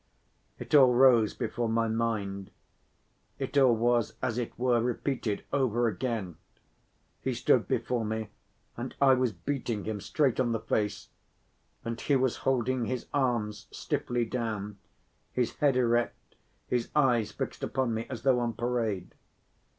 [0.57, 2.49] It all rose before my mind,
[3.37, 6.37] it all was as it were repeated over again;
[7.21, 8.29] he stood before me
[8.75, 11.09] and I was beating him straight on the face
[11.85, 14.79] and he was holding his arms stiffly down,
[15.33, 16.33] his head erect,
[16.65, 19.13] his eyes fixed upon me as though on parade.